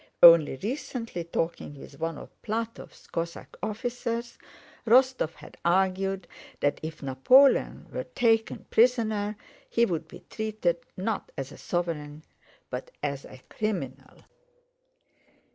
Only 0.23 0.57
recently, 0.63 1.23
talking 1.25 1.77
with 1.79 1.99
one 1.99 2.17
of 2.17 2.31
Plátov's 2.41 3.05
Cossack 3.05 3.55
officers, 3.61 4.35
Rostóv 4.87 5.33
had 5.33 5.57
argued 5.63 6.27
that 6.59 6.79
if 6.81 7.03
Napoleon 7.03 7.85
were 7.91 8.05
taken 8.05 8.65
prisoner 8.71 9.35
he 9.69 9.85
would 9.85 10.07
be 10.07 10.23
treated 10.27 10.77
not 10.97 11.31
as 11.37 11.51
a 11.51 11.57
sovereign, 11.59 12.23
but 12.71 12.89
as 13.03 13.25
a 13.25 13.43
criminal. 13.47 14.21